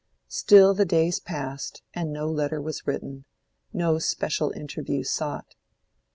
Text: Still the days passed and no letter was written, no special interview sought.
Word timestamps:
Still 0.29 0.73
the 0.73 0.83
days 0.83 1.19
passed 1.19 1.83
and 1.93 2.11
no 2.11 2.27
letter 2.27 2.59
was 2.59 2.87
written, 2.87 3.25
no 3.71 3.99
special 3.99 4.49
interview 4.49 5.03
sought. 5.03 5.53